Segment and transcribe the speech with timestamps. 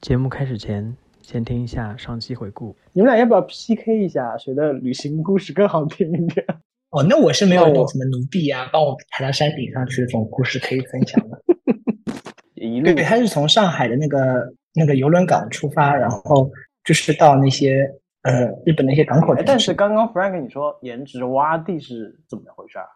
[0.00, 2.74] 节目开始前，先听一下上期回顾。
[2.94, 6.46] 你们俩要不要 PK 一下，谁的旅行故事更好听一点？
[6.88, 11.38] 哦，那我是没有什么奴婢啊，帮我抬到山顶上去这种故事可以分享的。
[12.54, 16.50] 一路对，他是从上海的那个那个游轮港出发，然后
[16.82, 17.86] 就是到那些
[18.22, 19.42] 呃日本的一些港口城市。
[19.42, 22.86] 哎但是刚刚 Frank 你说颜值洼地是怎么回事啊？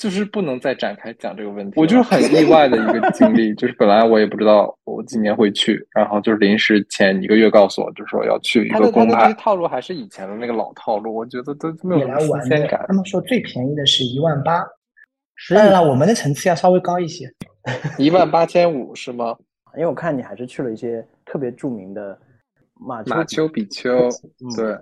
[0.00, 1.78] 就是不能再展开讲这个问题。
[1.78, 9.34] 我就是很意外的一个经历，就是本来我也不知道我今年会去，然后就是临时前一个月告诉我，就说要去一个公派的他的。
[9.34, 12.82] 套路还是以前的那个老套路，我觉得都没有新鲜感。
[12.88, 14.60] 他们说最便宜的是一万八，
[15.50, 17.30] 当然了，我们的层次要稍微高一些。
[17.98, 19.36] 一万八千五是吗？
[19.74, 22.18] 因为我看你还是去了一些特别著名的
[22.74, 24.76] 马马丘比丘，嗯对，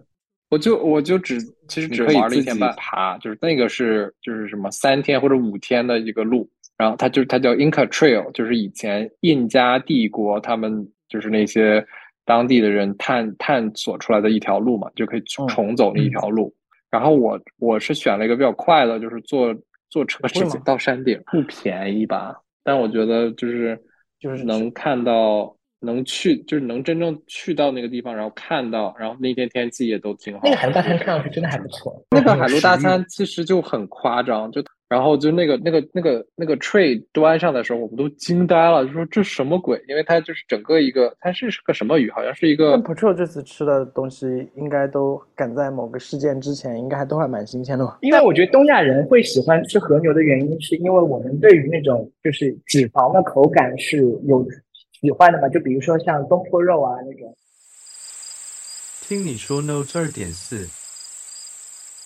[0.51, 1.39] 我就我就只
[1.69, 11.87] 其实只玩了一天半爬，就是那个是就是什么三天或者五天的一个路，然后它就它叫 Inca Trail，就是以前印加帝国他们就是那些
[12.25, 16.55] 当地的人探探索出来的一条路嘛，就可以重走那一条路。
[16.91, 19.55] 然后我我是选了一个比较快的，就是坐
[19.91, 22.35] 坐车直接到山顶，不便宜吧？
[22.65, 23.79] 但我觉得就是
[24.19, 30.41] 就是能看到，能去，就是能真正去到那个地方，然后看到，然后那天天气也都挺好。
[30.45, 32.05] 那个海陆大餐看上去真的还不错。
[32.11, 39.79] 那个海陆大餐其实就很夸张，就然后就那个那个那个那个 tray 端上的时候，我们都惊呆了，就说这什么鬼？
[39.87, 42.11] 因为它就是整个一个，它是是个什么鱼？
[42.11, 47.99] 好像是一个那 Patrol 这次吃的东西应该都赶在某个事件之前，应该还都还蛮新鲜的吧？
[48.01, 54.45] 因为我觉得东亚人会喜欢吃和牛的原因，是因为我们对于那种就是脂肪的口感是有
[55.01, 55.49] 喜欢的嘛。
[55.49, 57.35] 就比如说像东坡肉啊那种，
[59.03, 60.69] 听你说 Notes 二点四，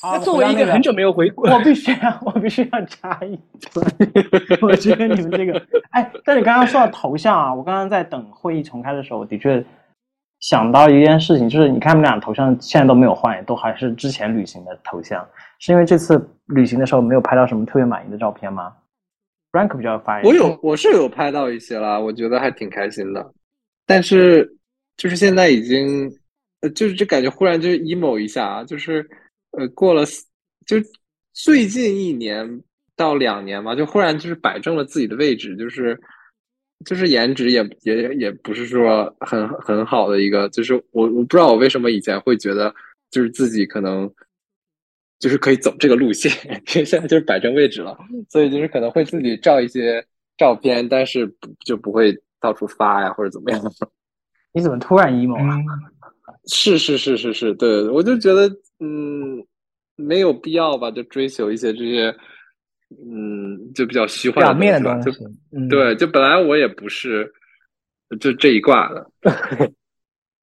[0.01, 3.83] 啊那作为一个很久没有回顾，我必须要，我必须要插一嘴。
[4.61, 9.65] 我觉得你们这个，哎，但你刚刚说到头像啊，我刚刚在等会议重开的时候，我的确
[10.41, 15.27] 想到一件事情，就是你看他们俩头像现在都没有换，都还是之前旅行的头像，
[15.59, 18.73] 是因为这次旅行的时候没有拍到什么特别满意的照片吗
[19.53, 23.33] ？Frank 比较发言，我有我是有拍到一些啦，我觉得还挺开心的，
[23.87, 24.57] 但是
[24.97, 26.11] 就是现在已经，
[26.63, 29.07] 呃，就是就感觉忽然就 emo 一下啊，就是
[29.51, 30.05] 呃过了
[30.67, 30.77] 就
[31.35, 32.63] 最近一年
[32.97, 36.01] 到两年嘛，就忽然就是摆正了自己的位置，就是
[36.85, 42.75] 就是颜值也也也不是说很很好的一个，就是我我不知道我为什么以前会觉得
[43.11, 44.11] 就是自己可能。
[45.23, 46.33] 就是可以走这个路线，
[46.75, 47.97] 因为现在就是摆正位置了，
[48.29, 50.05] 所以就是可能会自己照一些
[50.37, 53.63] 照片，但是不就不会到处发呀或者怎么样。
[54.53, 55.55] 你怎么突然 emo 啊？
[55.55, 55.65] 嗯，
[56.47, 58.49] 是是是是是，对，我就觉得
[58.81, 59.47] 嗯
[59.95, 62.13] 没有必要吧，就追求一些这些
[62.91, 65.19] 嗯就比较虚幻表面的东西
[65.71, 67.33] 对，就本来我也不是
[68.19, 69.09] 就这一挂的，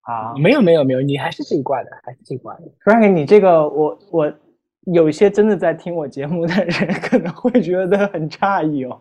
[0.08, 2.64] 啊没有没有没有，你还是这一挂的，还是这一挂的。
[2.86, 4.34] ，Frank，你这个我我
[4.94, 9.00] 有一些真的在听我节目的人可能会觉得很诧异哦。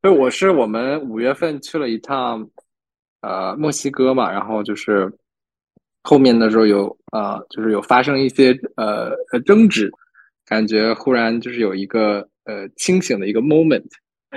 [0.00, 2.48] 对，我是我们五月份去了一趟
[3.22, 5.12] 呃墨西哥嘛，然后就是
[6.02, 9.90] 后面的时候有呃就是有发生一些呃呃争执，
[10.46, 13.84] 感觉忽然就是有一个呃清醒的一个 moment，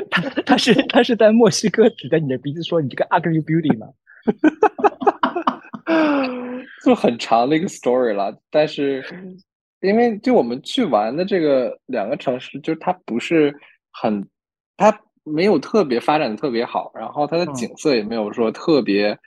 [0.10, 3.88] 他他是他是在墨西哥指着你的鼻子说你这个 ugly beauty 吗？
[6.84, 8.36] 就很长的一个 story 了。
[8.50, 9.04] 但是
[9.82, 13.54] 因为就我们去玩的这个两个城市，就是它不是
[13.92, 14.28] 很，
[14.78, 17.54] 它没有特别发展的特别好，然后它的嗯。
[17.54, 19.18] 景色也没有说特别，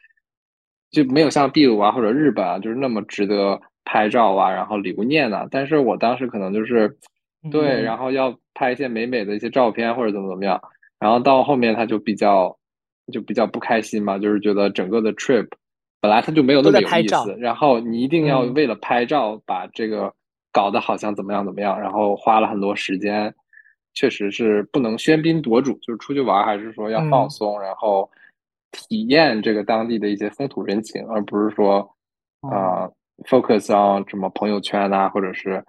[0.90, 6.96] 就没有像秘鲁啊或者日本啊，就是那么值得拍照啊，然后留念呐、但是我当时可能就是
[7.50, 7.82] 对，嗯。
[7.82, 10.60] 然后要拍一些美美的一些照片或者怎么怎么样，
[10.98, 12.56] 然后到后面他就比较
[13.12, 15.48] 就比较不开心嘛，就是觉得整个的 trip
[16.00, 18.26] 本来它就没有那么有意思，然后你一定。
[18.26, 18.52] 要嗯。
[18.54, 20.12] 为了拍照把这个
[20.54, 23.34] 搞得好像怎么样怎么样，然后花了很多时间，
[23.92, 28.08] 确实是不能喧宾夺主，就是出去玩还是说要放嗯松，然后
[28.70, 31.80] 体验这个当地的一些风土人情，而不是说
[32.42, 32.88] 啊、
[33.24, 35.64] focus on 什么朋友圈啊，或者是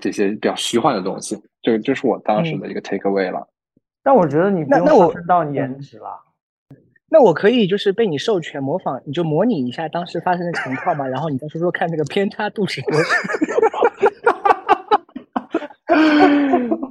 [0.00, 1.36] 这些比较虚幻的东西。
[1.60, 3.48] 这个这是我当时的一个 take away 了。
[4.02, 6.20] 但我觉得你不用那那我上升到颜值了。
[7.12, 13.10] 那我可以就是被你授权模仿，你就模拟一下当时发生的情况嘛，然后你再说说看那个偏差度是多少。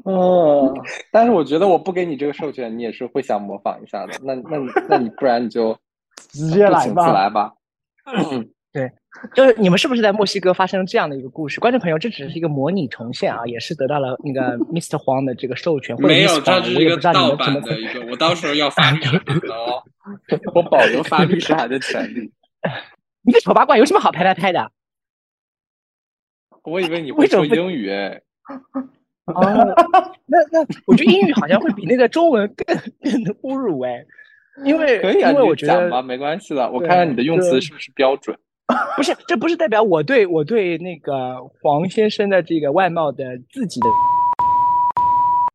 [0.06, 0.74] 嗯，
[1.12, 4.14] 但是我觉得我不给你这个授权，你也是会想模仿一下的。
[4.24, 5.78] 那那你那你不然你就
[6.30, 7.54] 直接来吧来吧。
[8.72, 8.92] 对，
[9.34, 11.60] 就是你们是不是在墨西哥发生这样的一个故事？
[11.60, 14.98] 观众朋友，这只是一个模拟重现啊，也是得到了那个 Mr.
[14.98, 19.84] 黄的这个授权，没有，这黄我也不是一个盗版的一个，我到时候要发律师函的哦，
[20.54, 22.32] 我保留发律师函的权利。
[23.24, 24.72] 你个丑八怪有什么好拍拍拍的？
[26.64, 28.22] 我以为你会说英语哎，
[29.36, 29.76] 哦，
[30.26, 34.04] 那那我觉得英语好像会比那个中文更更侮辱哎，
[34.64, 38.38] 因为可以啊，因为我觉得讲吧，没关系的，我看看你的用词是不是标准。
[38.96, 43.88] 不是，这不是代表我对我对那个黄先生的这个外貌的自己的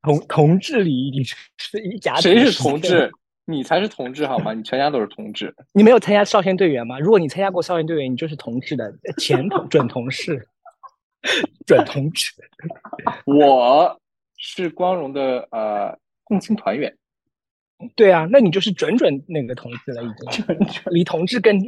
[0.02, 3.10] 同同志礼仪，你是一家谁是同志？
[3.46, 4.52] 你才是同志好吗？
[4.54, 5.54] 你全家都是同志。
[5.72, 6.98] 你没有参加少先队员吗？
[6.98, 10.48] 如果你参加过少先队员，你就是同志的呃前同准同事，
[11.66, 12.32] 准同志。
[13.26, 14.00] 我
[14.36, 16.96] 是光荣的呃共青团员。
[17.96, 20.44] 对啊，那你就是准准那个同志了，已经
[20.92, 21.58] 离同志更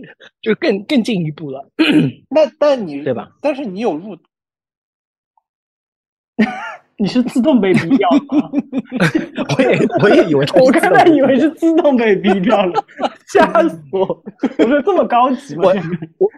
[0.40, 1.68] 就更更进一步了。
[2.30, 3.32] 那但你对吧？
[3.42, 4.16] 但是你有入
[6.98, 8.50] 你是自动被逼掉吗？
[9.56, 12.84] 我也我也以为 我刚才以为是自动被逼掉了，
[13.32, 14.00] 吓死我！
[14.58, 15.64] 我说这么高级吗？
[15.64, 15.70] 我
[16.18, 16.30] 我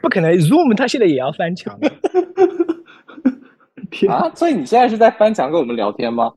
[0.00, 1.90] 不可能，Zoom 他现在也要翻墙的。
[3.90, 6.32] 天啊，所以你现在是在翻墙跟我们聊天吗？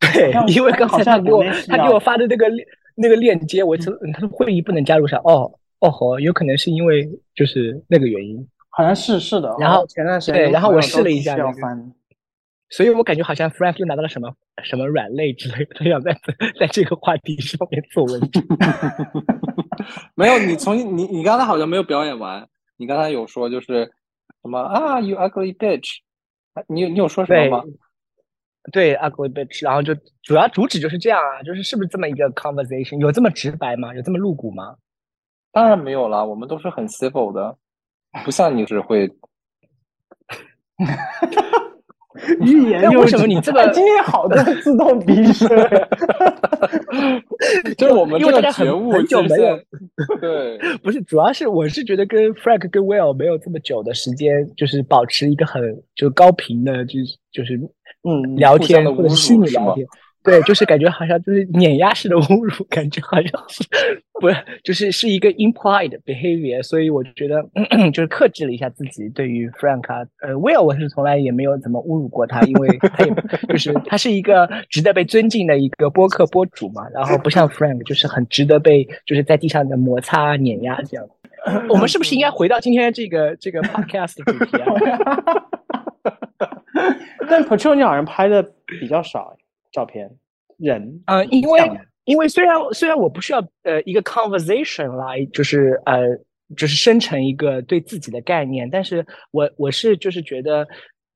[0.00, 5.20] 对，因为刚才好像他给我他给我发的那个链那个链接，我说他说会议不能加入上。
[5.24, 5.50] 哦
[5.80, 9.54] 哦吼，有可能是因为就是那个原因，好像是是的。
[9.58, 11.92] 然后前段时间对然后我试了一下要那个翻，
[12.70, 16.12] 所以我感觉好像 Frank 又拿到了什么什么软肋之类的，他想在
[16.58, 18.42] 在这个话题上面做文章。
[20.14, 23.90] 没有，你从你你刚才好像没有表演完，你刚才有说就是
[24.42, 25.98] 什么啊，you ugly bitch，
[26.54, 27.62] 啊你有你有说什么对吗？
[28.72, 33.00] 对，ugly bitch，然后就主要主旨就是这样啊，就是是不是这么一个 conversation？
[33.00, 33.94] 有这么直白吗？
[33.94, 34.76] 有这么露骨吗？
[35.52, 37.56] 当然没有了，我们都是很 civil 的，
[38.24, 39.08] 不像你是会
[42.40, 45.48] 欲言又止为什么你 这个哎今天好多 自动鼻声？
[47.76, 49.58] 就是我们这个觉悟很久没有
[50.20, 55.62] 对，不是，主要是我是觉得跟 Frank 跟 Will 没有这么久的时间，就是保持一个很
[55.94, 57.56] 就高频的，就是就是
[58.08, 59.86] 嗯，聊天或者虚拟聊天。
[60.24, 63.64] 对，就是感觉好像就是碾压式的侮辱，感觉好像是
[64.20, 67.42] 不是就是是一个 implied behavior，所以我觉得
[67.92, 69.86] 就是克制了一下自己对于 Frank，
[70.20, 73.14] 呃，Will 我是从来也没有怎么侮辱过他，因为他也
[73.48, 81.06] 就是他是一个值得被尊敬的一个播客播主嘛，然后不像 Frank 就是很值得被就是在地上的摩擦碾压这样。
[81.68, 84.66] 我们是不是应该回到今天这个这个 podcast 的主题啊？
[87.30, 89.34] 但 Patrol 你好像拍的比较少
[89.72, 90.10] 照片
[90.56, 91.60] 人，呃，因为
[92.04, 96.02] 因为虽然虽然我不需要呃一个 conversation 来就是呃
[96.56, 100.66] 就是生成一个对自己的概念，但是我我是就是觉得。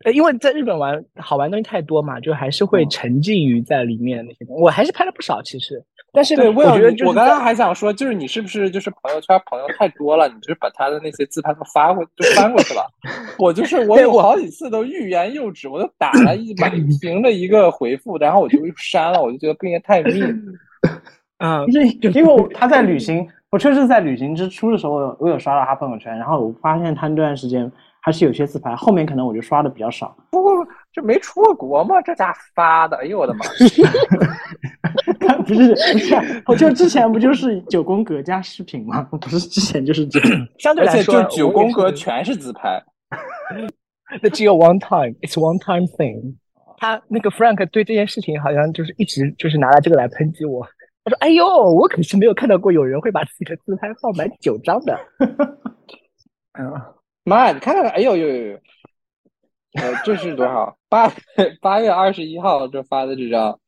[0.04, 4.62] 呃，因为在日本玩好玩的东西太多嘛，就还是会嗯沉浸于在里面的那些东西。
[4.62, 5.82] 我还是拍了不少，其实，
[6.12, 12.82] 但是对，我觉得我刚刚还想说，就是你是不是就是朋友圈朋友太多了，你就是把他的那些自拍都发过就翻过去了。
[13.38, 16.70] 我就是我有好几次都欲言又止，我都打了一 满
[17.00, 20.22] 屏的一个回复，然后我就删了，我就觉得不应该太密。
[21.38, 27.70] 嗯不是因为他在旅行，我确实在旅行之初的时候，我有我有刷到他朋友圈，然后我发现他那段时间
[28.02, 30.14] 还是有些自拍，后面可能我就刷的比较少。
[30.32, 30.52] 不过
[30.92, 32.02] 这没出过国吗？
[32.02, 33.46] 这家发的，哎呦我的妈！
[35.20, 39.02] 他不是不是啊，我就之前不就是九宫格加视频吗？
[39.10, 40.48] 不是之前就是这样。
[40.58, 42.82] 相对而且来说，就九宫格全是自拍。
[44.20, 46.34] 那只有 one time，it's one time thing。
[46.78, 50.66] 他那个 Frank 对这件事情好像就是一直就是拿来这个来抨击我。
[51.04, 54.98] 他说：“哎呦，我可是没有看到过有人会把自己的自拍放满九张的。
[56.58, 56.72] ”嗯，
[57.24, 58.58] 妈呀，你看看，哎呦呦呦呦！
[59.74, 60.76] 呃，这是多少？
[60.88, 61.10] 八
[61.60, 63.58] 八月二十一号这发的这张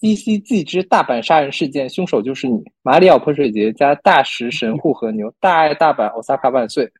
[0.00, 6.90] ，CCG 之大阪杀人事件，凶手就是你，马里奥泼水节加大石神户和牛，大爱大阪，Osaka 万岁！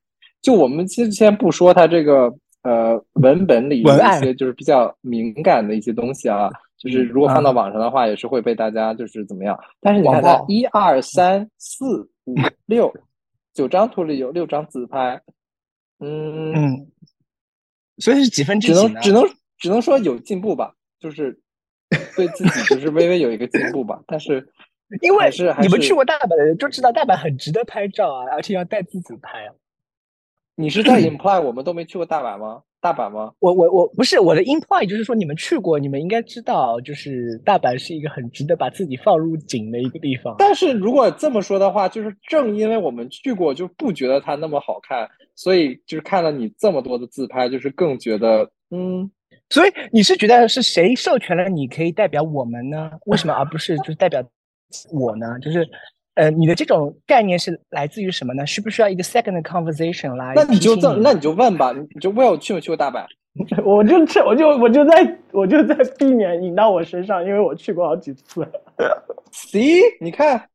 [0.41, 2.33] 就我们先先不说它这个
[2.63, 9.59] 呃文本里有一些就是比较敏感的一些东西啊，就是如果放到网上的话，也是会被大家就是怎么样。
[9.81, 12.93] 但是你看它一二三四五六
[13.55, 15.21] 九张图里有六张自拍，
[16.01, 16.93] 嗯嗯，
[17.99, 18.83] 所以是几分之几只？
[18.89, 19.25] 能只能
[19.59, 21.41] 只能说有进步吧，就是
[22.17, 24.49] 对自己就是微微有一个进步吧，但是
[25.01, 29.55] 因为是你们去过大阪的人就知道大阪很值得拍照啊，而且要带自己拍啊。
[30.57, 32.63] 你是在 imply 我们都没去过大阪吗？
[32.85, 33.33] 大阪吗？
[33.39, 40.37] 我我我不是我的 imply 就是说你们去过，你们应该知道，就是大阪是一个很值得把自己放入井的一个地方。
[40.39, 49.11] 但是如果这么说的话，就是正因为我们去过，就不觉得它那么好看，所以就是看了你这么多的自拍，就是更觉得嗯，
[49.49, 52.91] 所以你是觉得是谁授权了你可以代表我们呢？
[53.07, 54.23] 为什么而不是就是代表
[54.93, 55.39] 我呢？
[55.41, 55.67] 就是
[56.15, 58.47] 呃，你的这种概念是来自于什么呢？
[58.47, 60.33] 需不需要一个 second conversation 来？
[60.37, 63.05] 那你就这，那你就问吧，你就 Will 去没去过大阪？
[63.65, 68.47] 我就这，我就我就在我就在避免引到我身上，因为我去过好几次。
[69.33, 70.49] See，你看，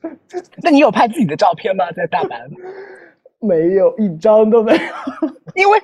[0.62, 1.90] 那你有拍自己的照片吗？
[1.92, 2.46] 在大阪？
[3.40, 4.78] 没有一张都没有。
[5.56, 5.78] 因为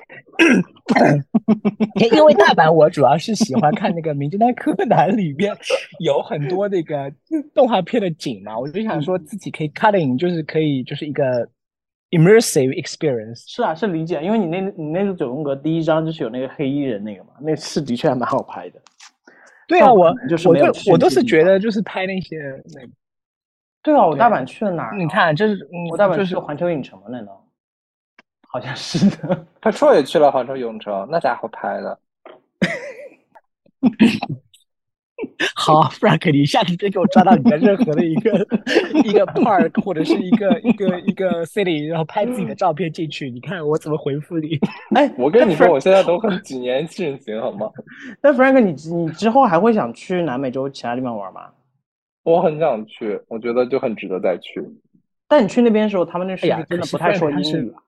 [1.99, 5.55] 因为 大阪，我主要是喜欢看那个《名侦探柯南》里边
[5.99, 7.11] 有很多那个
[7.53, 11.47] 动画片的景嘛，我就想说自己可以 cutting，就是可以就是一个
[12.11, 13.43] immersive experience。
[13.47, 18.79] 是啊，是理解，因为你那你那个九宫格第一章就是有那个黑衣人那个嘛，那是的确还蛮好拍的。
[19.67, 22.37] 对啊，我就是我就我都是觉得就是拍那些
[22.75, 22.87] 那个，
[23.81, 24.97] 对啊，我大阪去了哪儿啊？
[24.97, 27.42] 你看这是我大阪就是去环球影城了，难道？
[28.53, 29.47] 好像是的。
[29.59, 31.99] 他说也去了环球影城，那家伙拍的。
[35.55, 38.31] 好，Frank，你下次别给我抓到你的任何的一个
[39.03, 44.59] 一个 park 或者是一个一个一个 city，然后拍自己的照片进去，你看我怎么回复你？
[44.95, 47.71] 哎，我跟你说，我现在都很几年进行，好吗？
[48.21, 51.49] 那 Frank，你你之后还会想去南美洲其他地方玩吗？
[52.23, 54.61] 我很想去，我觉得就很值得再去。
[55.27, 57.81] 但你去那边的时候，他们那是不是真的不太说英语啊？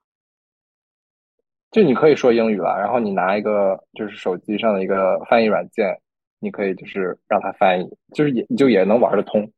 [1.76, 5.94] 就你可以说英语了，然后你拿一个就是手机上的一个翻译软件，
[6.40, 9.52] 你可以就是让它翻译，就是也就也能玩得通。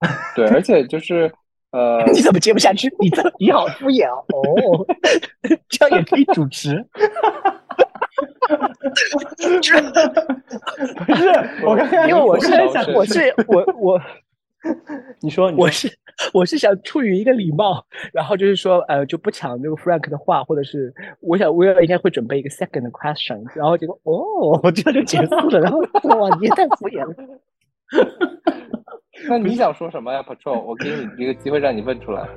[0.36, 1.32] 对，而且就是
[1.72, 2.88] 呃， 你怎么接不下去？
[3.00, 4.22] 你这你好敷衍哦！
[4.28, 4.86] 哦，
[5.68, 6.76] 这样也可以主持？
[11.08, 11.28] 不是，
[11.66, 14.00] 我刚刚因为我是刚才想我是我我
[15.20, 15.88] 你说你说我是
[16.32, 25.80] 我是想出于一个礼貌，然后就是说呃就不抢这个 Frank 的话，或者是我想我应该会准备一个 second question，然后结果哦 这样就结束了，然后
[26.18, 27.14] 哇你也太敷衍了。
[29.28, 30.60] 那你想说什么呀，Patrol？
[30.60, 32.28] 我给你一个机会让你问出来。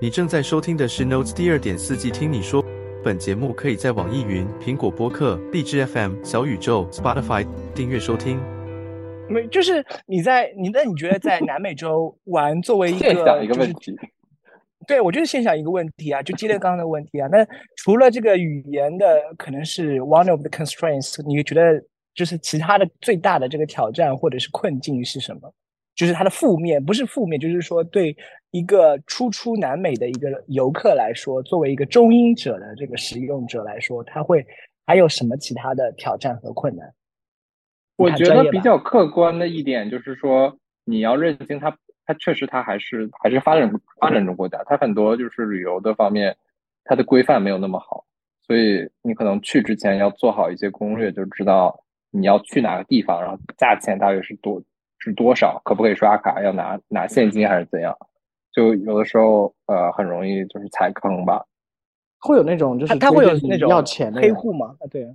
[0.00, 2.64] 你正在收听的是 Notes 第二点四季，听你说。
[3.04, 8.40] 本节目可以在网易云、苹果播客、荔枝 FM、小宇宙、Spotify 订阅收听。
[9.28, 13.12] 没，就是你在你那你觉得在南美洲玩，作为一个
[13.42, 13.96] 一个就是问题，
[14.86, 17.28] 对，我就是先想一个问题啊，就接着刚刚的问题啊。
[17.30, 21.82] 那除了这个语言的可能是 one of the constraints，你觉得
[22.14, 25.52] 就是其他的最大的这个挑战或者是困境是什么？
[25.96, 28.16] 就是它的负面，不是负面，就是说对
[28.50, 34.44] 一个初出南美的一个游客来说，作为一个中英者的这个使用者来说，他会
[34.86, 36.92] 还有什么其他的挑战和困难？
[37.96, 43.70] 你我觉得比较客观的一点就是说，你要认清它，它确实它还是还是发展
[44.00, 46.36] 发展中国家，它很多就是旅游的方面，
[46.84, 48.04] 它的规范没有那么好，
[48.46, 51.78] 所以你可能去之前要做好一些攻略，就知道
[52.10, 54.60] 你要去哪个地方，然后价钱大约是多
[54.98, 57.96] 是多少，可不可以刷卡，要拿拿现金还是怎样，
[58.52, 61.44] 就有的时候呃很容易就是踩坑吧。
[62.18, 64.74] 会有那种就是他他会有那种要钱的黑户吗？
[64.80, 65.14] 啊，对。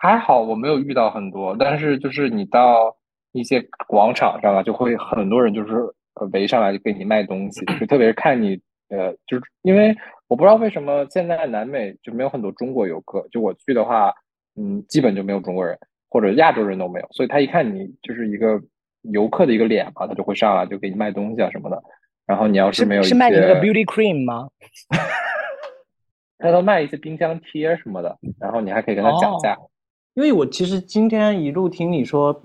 [0.00, 2.96] 还好我没有遇到很多，但是就是你到
[3.32, 5.74] 一些广场上啊，就会很多人就是
[6.14, 9.94] 呃围上来就给你卖东西，就特别是看你呃，就是因为
[10.26, 14.14] 我不知道为什么现在南美就没有很多中国游客，就我去的话，
[14.56, 15.78] 嗯，基本就没有中国人
[16.08, 18.58] 或者亚洲人都没有，所以他一看你就是一个
[19.02, 21.80] 游客的一个脸嘛，他就会上来就给你卖东西啊什么的。
[22.26, 24.48] 然后你要是没有一是卖你那个 beauty cream 吗？
[26.38, 29.58] 他都卖一些冰箱贴什么的，然后你还可以跟他讲价。
[30.14, 32.40] 因为我其实今天一路听你说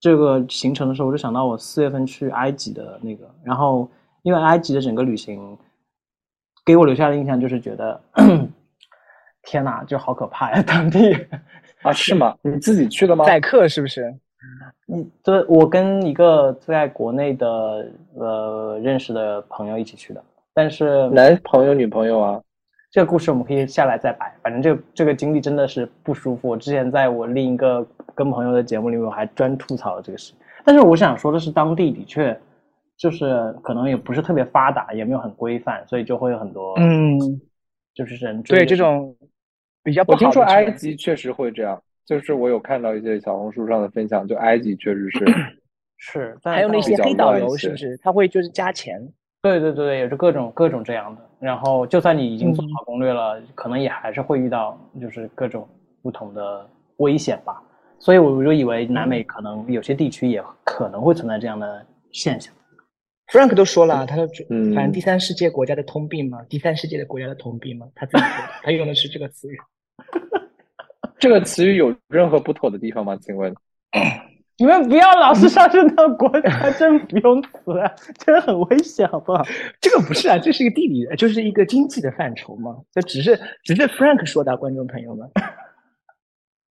[0.00, 3.88] 这个行程的时候，我就想到我四月份去埃及的那个，然后
[4.22, 5.56] 因为埃及的整个旅行
[6.64, 8.00] 给我留下的印象就是觉得，
[9.42, 10.62] 天哪，就好可怕呀！
[10.66, 11.12] 当地，
[11.82, 12.36] 啊，是吗？
[12.42, 13.24] 你自己去的吗？
[13.24, 14.14] 宰客是不是？
[14.86, 22.40] 你这我跟一个在国内的呃认识的朋友一起去的，但是男朋友、女朋友啊？
[22.92, 26.46] 这个故事我们可以下来再摆，反正这个这个经历真的是不舒服。
[26.46, 27.84] 我之前在我另一个
[28.14, 30.34] 跟朋友的节目里面，我还专吐槽了这个事。
[30.62, 32.38] 但是我想说的是，当地的确
[32.98, 37.18] 就是可能也不是特别发达，也没有很规范，所以就会有很多嗯，
[37.94, 39.16] 就是人对这种
[39.82, 45.24] 比较不我听说埃及确实会这样，就是我有看到一些小红书上的分享，就埃及确实是
[45.96, 47.96] 是，但还有那些黑导游是不是？
[48.02, 49.00] 他会就是加钱？
[49.42, 51.20] 对对对对，也是各种各种这样的。
[51.40, 55.68] 然后，就算你已经做好攻略了，可能也还是会遇到就是各种
[56.00, 56.64] 不同的
[56.98, 57.60] 危险吧。
[57.98, 62.54] 所以我就以为南美可能有些地区也可能会存在这样的现象。
[63.32, 69.58] Frank 都说了，他说，嗯反正第三世界国家的通病嘛，第三世界的国家的通病嘛，他自己说的，他用的是这个词语。
[71.18, 73.16] 这个词语有任何不妥的地方吗？
[73.20, 73.52] 请问？
[74.62, 77.50] 你们不要老是上升到国家政府用词，
[78.16, 79.42] 真的很危险，好不好？
[79.80, 82.76] 这个不是啊，这是一个地理，就是一个经济的范畴嘛。
[82.92, 85.28] 这只是只是 Frank 说的啊，观众朋友们。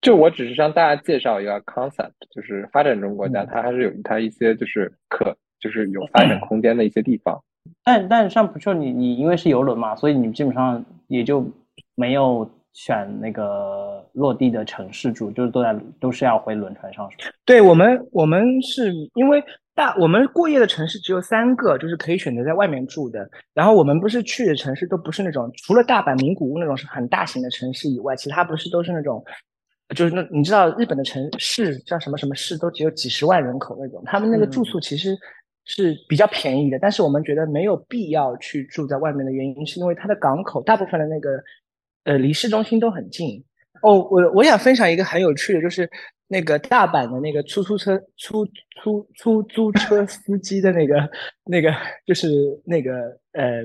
[0.01, 7.41] 就我只是让大家介绍一个 concept，就是发展中国家，嗯它还是有它一些就是可就是有发展空间的一些地方。
[7.85, 11.49] 但但像不就你你因为是游轮嘛，所以你基本上也就
[11.95, 17.09] 没有选那个落地的城市住，就是都在都是要回轮船上？
[17.43, 19.43] 对我们，我们是因为
[19.73, 23.27] 大我们过夜的城市只有三个，就是可以选择在外面住的。
[23.51, 29.25] 然后我们不是去的城市都不是那种，除了大阪、名古屋那种是很大型的城市以外，其他不是都是那种，
[29.95, 35.17] 就是那你知道日本的城市叫什么什么市都只有几十万人口那种，他们那个住宿其实
[35.65, 36.77] 是比较便宜的。
[36.77, 41.43] 但是我们觉得没有必要去住在外面的原因，是因为它的港口大部分的那个
[42.07, 43.43] 呃离市中心都很近。
[43.83, 45.87] 哦，我我想分享一个很有趣的，就是
[46.27, 48.43] 那个大阪的那个出租车出
[48.81, 51.07] 出出租车司机的那个
[51.45, 51.71] 那个
[52.05, 52.27] 就是
[52.65, 52.91] 那个
[53.33, 53.61] 呃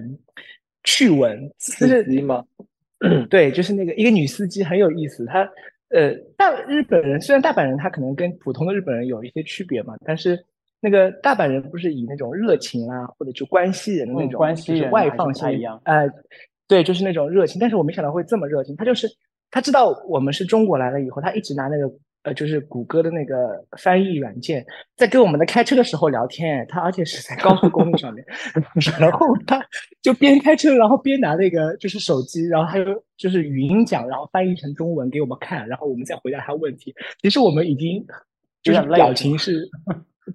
[0.84, 2.44] 趣闻，司机吗？
[3.30, 5.48] 对，就是那个一个女司机很有意思，她
[5.88, 10.38] 呃大日本人虽然大阪人他可能跟普通的日本人有一些区别嘛，但是
[10.80, 16.06] 那个大阪人不是以那种热情啊或者就关系人的那嗯种、关西就是人还是外放性不太一样呃
[16.72, 19.06] 对，就是那种热情，但是我没想到会这么热情，他就是
[19.50, 21.84] 他知道我们是中国来了以后，他一直拿那个
[22.22, 24.64] 呃就是谷歌的那个翻译软件
[24.96, 28.24] 在跟我们的开车的时候聊天，他而且是在高速公路上面，
[28.98, 29.62] 然后他
[30.00, 32.86] 就边开车，然后边拿那个就是手机，然后还有
[33.18, 36.94] 就是语音讲，然后翻译成中文给我们看，然后我们再回答他问题。
[37.20, 38.02] 其实我们已经
[38.62, 39.68] 就是表情是，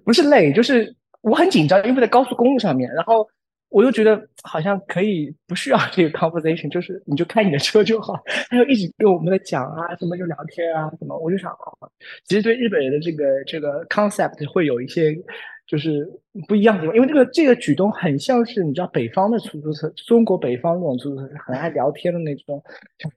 [0.04, 3.26] 不是累，就是我很紧张，因为在高速公路上面，然后
[3.70, 8.14] 我就觉得好像可以不需要这个 conversation，就是你就开你的车就好，
[8.48, 11.90] 他就一直跟我们在讲啊，什么就聊天啊，什么，我就想，哦，
[12.24, 15.14] 其实对日本人的这个这个 concept 会有一些
[15.66, 16.08] 就是
[16.48, 22.62] 不一样的地方，因为这个这个举动很像是你知道北方的出租车，中国北方那种出租车很爱聊天的那种，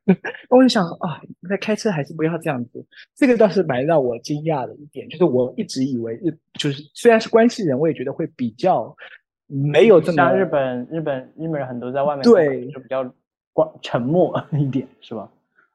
[0.50, 2.86] 我就想啊，在开车还是不要这样子，
[3.16, 8.94] 这个倒是蛮让我惊讶的一点，就是我一直以为日就是虽然是关系人，我也觉得会比较
[9.52, 13.04] 没有这么像日本日本日本人很多在外面对就比较
[13.52, 15.30] 关沉默 一点，是吧？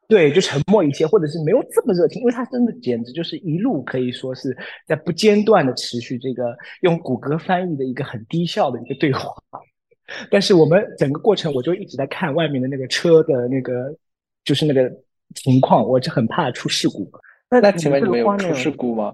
[0.08, 9.34] 对，就沉默一些，或者是没有这么热情，因为他真的简直就是一路可以说是在不间断的持续这个用谷歌翻译的一个很低效的一个对话。
[10.30, 13.92] 但是我们整个过程，我就一直在看外面的那个车的那个，
[14.44, 14.88] 就是那个
[15.34, 17.10] 情况，我就很怕出事故。
[17.50, 19.12] 那请问你这们有出事故吗？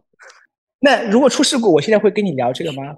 [0.79, 2.95] 那如果出事故，我现在会跟你聊这个吗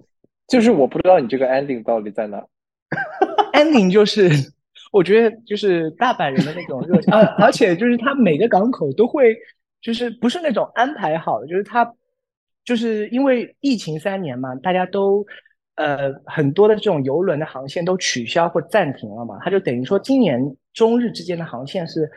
[0.46, 2.44] 就是我不知道你这个 ending 到底在哪。
[3.54, 4.28] ending 就是，
[4.92, 9.34] 我觉得就是大阪人的那种热情，而而且就是他每个港口都会，
[9.80, 11.90] 就是不是那种安排好的，就是他
[12.64, 15.24] 就是因为疫情三年嘛，大家都
[15.76, 20.40] 呃很多的这种游轮的航线都取消或暂停了嘛，他就等于说今年
[20.72, 22.10] 中日之间的航线是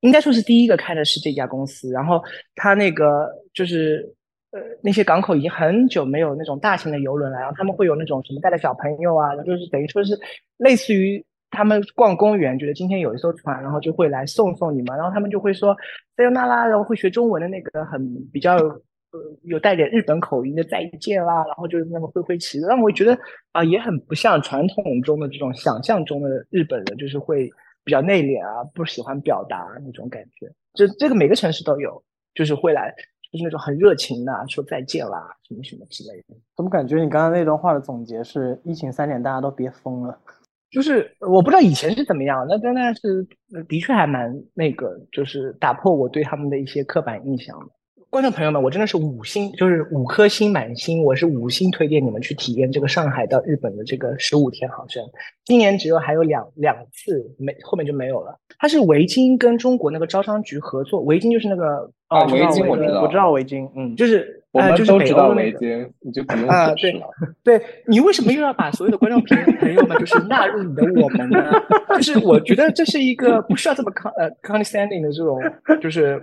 [0.00, 2.22] 应该说是第一个开的是这家公司，然后
[2.54, 4.14] 他那个就是。
[4.52, 10.12] 呃，那些港口已经很久没有那种大型的游轮了，然后他们会有那种什么带着小朋友啊，就是等于说是
[10.58, 15.74] 类似于他们逛公园，觉得今天有一艘船，然后就会来送送你们，然后他们就会说
[16.16, 23.18] 塞尤那拉，然后会学中文的那个很比较呃有带点日本口音的再见啦，然后就是那么挥挥旗子，让我觉得
[23.52, 27.50] 啊、也很不像传统中的这种想象中的日本人，就是会
[27.84, 30.52] 比较内敛啊，不喜欢表达那种感觉。
[30.74, 32.94] 这这个每个城市都有，就是会来。
[33.32, 36.36] 就是那种很热情的说再见啦，什么什么之类的。
[36.54, 40.16] 怎么感觉你刚刚那段话的总结是疫情三年大家都憋疯了？
[40.70, 47.66] 就是我不知道以前是怎么样，那但但是呃的确还蛮那个，就是打破我对他们的一些刻板印象的。
[48.12, 55.02] 观众朋友们，我真的是五星，就是五颗星满星，我是五星推荐你们去体验这个上海到日本的这个十五天航程。
[55.46, 58.38] 今年只有还有两两次，没后面就没有了。
[58.58, 67.06] 它是维京跟中国那个招商局合作，维京就是那个啊知道围巾我知道我知道围巾，嗯，就是我们都知道围巾，你就不用啊解释了。
[67.42, 71.50] 对你为什么又要把所有的观众朋朋友们就是纳入你的我们呢？
[71.96, 75.40] 就是我觉得这是一个不需要这么 con 呃 condescending 的这种，
[75.80, 76.22] 就是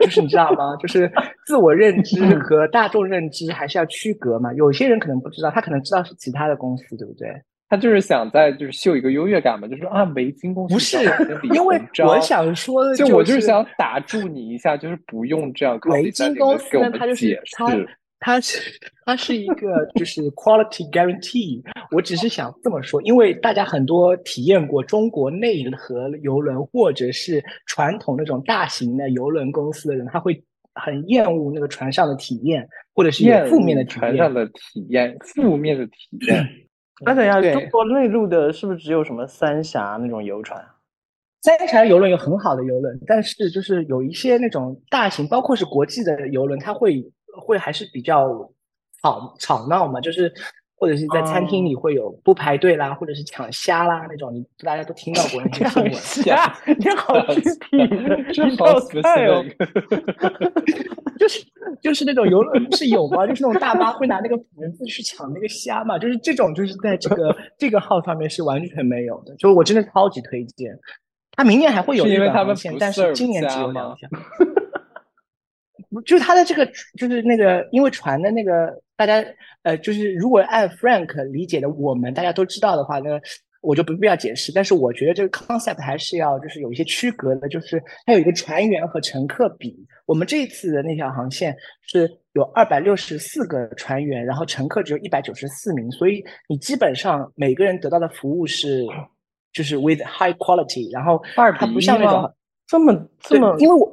[0.00, 0.76] 就是你知道吗？
[0.76, 1.10] 就是
[1.46, 4.52] 自我认知和大众认知还是要区隔嘛。
[4.54, 7.28] 有些人可能不知道，他可能知道是其他的公司，对不对？
[7.68, 10.98] 他就是想在就是秀一个优越感嘛，就是啊，维京公司不是
[11.54, 17.88] 因为我想说的就就我就是想打住你一下，就是不用这样靠维京公司呢，面给我们它就是解它释。
[18.20, 18.58] 它是
[19.06, 21.62] 它是一个就是 quality guarantee。
[21.92, 30.42] 我只是想这么说，因为大家很多体验过中国内河游轮或者是传统那种大型的游轮公司的人，他会
[30.74, 34.34] 很厌恶那个船上的体验，或者是有厌负面的体验船上。
[34.34, 35.92] 的体验，负面的体
[36.26, 36.44] 验。
[37.04, 40.74] 那等一下，中国内陆的是不是只有什么三峡那种游船啊？
[41.42, 47.00] 三峡游轮有很好的游轮，但是就是有一些那种大型，包括是国际的游轮，它会
[47.40, 48.50] 会还是比较
[49.00, 50.32] 吵吵闹嘛，就是
[50.78, 55.92] 或者是在餐厅里会有不排队啦，或者是抢虾啦那种，你大家都听到过那些新闻。
[55.94, 59.44] 虾，你好具 体 好菜哦。
[59.44, 60.88] specific
[61.18, 61.44] 就是
[61.82, 63.26] 就是那种游乐不是有吗？
[63.26, 70.78] 就是那种大巴会拿那个盆子去抢那个虾嘛，就是这种就是在这个这个号上面是完全没有的，就是我真的超级推荐。
[71.32, 74.08] 他明年还会有是因为他们但是今年只有两条。
[75.90, 79.24] 不就是他的这个，就是那个，因为船的那个，大家
[79.62, 83.20] 呃，就是如果按 Frank 理解的，我们大家都知道的话，那
[83.60, 84.52] 我就不必要解释。
[84.52, 89.74] 但是我觉得这个 concept 还是要就是有一些区隔的，就是它有一个船员和乘客比。
[90.06, 98.86] 我们这一次的那条航线是有二百六十四个船员，然后乘客只有一百九十四名，所以你基本上每个人得到的服务是
[99.52, 102.32] 就是 with high quality，然后它不像那种
[102.66, 103.92] 这么这么，，因为我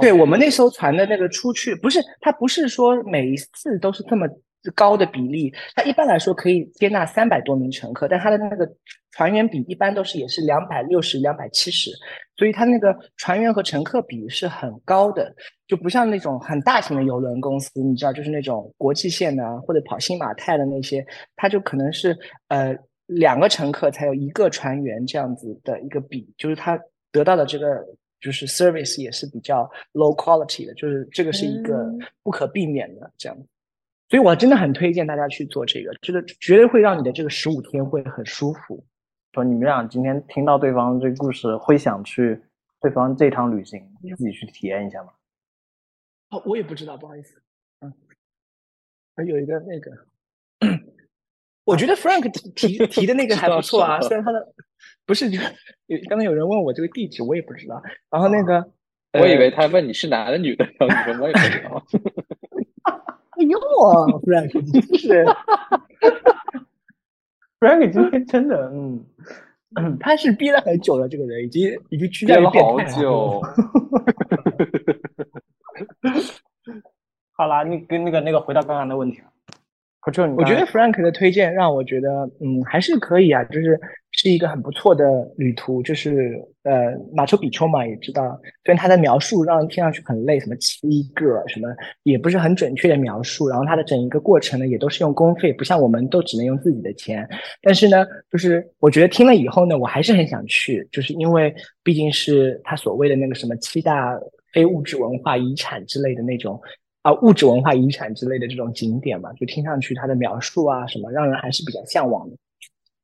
[0.00, 4.26] 对我们那艘船的那个出去，不是它不是说每一次都是这么
[4.74, 8.66] 高的比例，它一般来说可以接纳三百多名乘客，但它的那个
[9.10, 11.90] 船员比一般都是也是两百六十、两百七十，
[12.36, 15.34] 所以它那个船员和乘客比是很高的，
[15.66, 21.04] 就不像那种很大型的邮轮公司，你知道，就是那种国际线的或者跑新马泰的那些，
[21.36, 22.16] 它就可能是
[22.48, 22.74] 呃
[23.06, 26.78] 两个乘客才有一个船员这样子的一个比，就是它
[27.12, 27.66] 得到的这个
[28.24, 33.36] 就是 service 也是比较 low quality 的，就是这个是一个嗯不可避免的这样。
[34.08, 38.82] 所以我真的很推荐大家去做这个，这个绝对会让你的这个十五天会很舒服。
[39.34, 42.40] 说你们俩今天听到对方这个故事，会想去
[42.80, 45.12] 对方这趟旅行自己去体验一下吗？
[46.30, 47.42] 哦，我也不知道，不好意思。
[47.80, 47.92] 嗯，
[49.16, 49.90] 还有一个那个，
[51.64, 54.54] 我觉得 Frank 提提提的那个 还不错啊，虽然他的
[55.06, 55.40] 不是有
[56.08, 57.82] 刚才有人问我这个地址，我也不知道。
[58.10, 58.64] 然后那个，
[59.12, 61.84] 我以呃为他问你是男的女的，然后你说我也不知道。
[63.36, 63.58] 哎呦，
[64.22, 65.24] Frank 是
[67.58, 69.04] Frank 今天真的，嗯，
[69.98, 72.92] 他是憋了很久了，这个人已经已经趋憋了向于变好态了。
[73.00, 73.42] 久，
[77.36, 79.26] 好啦，你跟那个那个回到刚刚的问题了。
[80.36, 82.08] 我觉得刚 Frank 的推荐让我觉得，
[82.40, 85.04] 嗯，还是可以啊，就是是一个很不错的
[85.36, 85.82] 旅途。
[85.82, 91.68] 就是呃，马丘比丘嘛，也知道，虽然他的描述让人听上去很累，什么七个什么，
[92.02, 93.48] 也不是很准确的描述。
[93.48, 97.26] 然后他的整一个过程呢，也都是用公费，不像我们都只能用自己的钱。
[97.62, 104.18] 但是呢，就是我觉得听了以后呢，我还是很想去，就是因为毕竟是他所谓的那个什么七大
[104.52, 106.60] 非物质文化遗产之类的那种。
[107.04, 112.36] 啊，物质文化遗产之类的这种景点嘛，就听上去它的描述啊什么，让人还是比较向往的。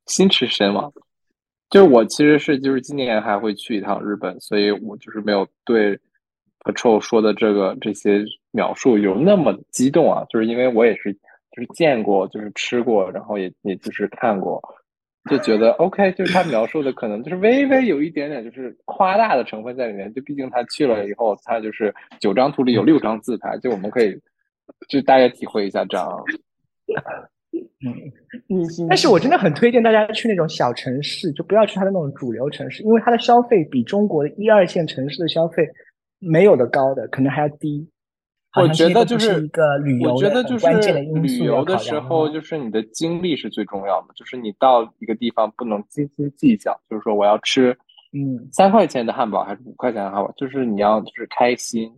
[0.07, 0.91] 心驰神往。
[1.69, 6.01] 就是我其实是就是今年还会去一趟日本，所以我就是没有对
[6.65, 14.63] Patrol 说的这个这些描述有那么激动啊，就是因为我也是就是见过，就是吃过，然后也也就是看过，
[15.29, 24.19] 就觉得 OK，就是他描述的可能就是微微有一点点就是夸大的成分在里面，就毕竟他去了以后，他就是九张图里有六张自拍，就我们可以
[24.89, 26.09] 就大概体会一下这样。
[27.83, 27.91] 嗯，
[28.89, 35.69] 但是我真的很推荐大家去那种小城市，就不要去它的那种主流城市，因为它的消费比中国的一二线城市的消费
[36.19, 37.89] 没有的高的，可能还要低。
[38.53, 47.77] 好我觉得就是一个旅游我觉得就是关键的因素旅游的时候，就是你的精力是最重要的，就是你到一个地方不能斤斤计较，就是说我要吃
[48.13, 51.93] 嗯，三块钱的汉堡还是五块钱的汉堡，就是你要就是开心。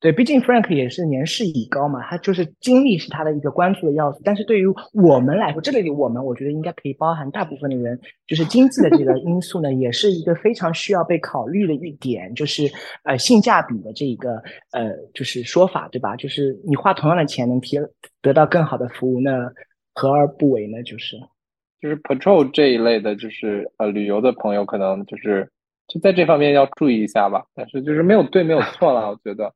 [0.00, 4.20] 对，毕竟 Frank 也是年事已高嘛，他就是精力是他的一个关注的要素。
[4.24, 12.70] 但是对于我们来说，这里我们我觉得应该可以包含大部分的人，就是经济的这个因素呢，也是一个非常需要被考虑的一点，就是
[13.02, 16.14] 呃性价比的这一个呃就是说法，对吧？
[16.14, 17.76] 就是你花同样的钱能提
[18.22, 19.52] 得到更好的服务，那
[19.94, 20.80] 何而不为呢？
[20.84, 21.16] 就是
[21.80, 25.50] 就是 patrol 这一类的，就是呃旅游的朋友，可能就是
[25.88, 27.44] 就在这方面要注意一下吧。
[27.52, 29.52] 但是就是没有对没有错了，我觉得。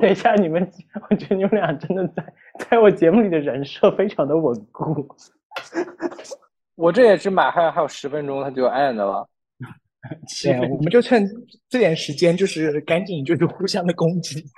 [0.00, 0.70] 等一下，你们，
[1.08, 2.24] 我觉得你们俩真的在
[2.58, 5.06] 在我节目里的人设非常的稳固。
[6.74, 9.26] 我这也只马上还有十分钟，它就 end 了。
[10.42, 11.26] 对，我们就趁
[11.68, 14.44] 这点时间，就是赶紧就是互相的攻击。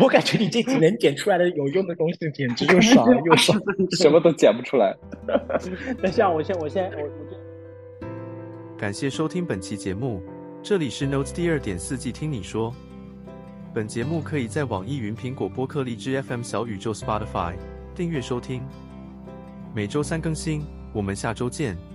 [0.00, 3.52] 我感觉你这几能剪出来的有用的东西，简直又少又少，
[4.00, 4.96] 什么都剪不出来。
[6.00, 7.08] 等一下，我先，我先，我我
[8.78, 10.22] 感谢收听本期节目，
[10.62, 12.74] 这里是 Notes 第二点四季听你说。
[13.72, 17.54] 本节目可以在网易云、苹果播客、荔枝 FM、小宇宙、Spotify
[17.94, 18.62] 订阅收听，
[19.72, 20.64] 每周三更新。
[20.92, 21.89] 我们下周见。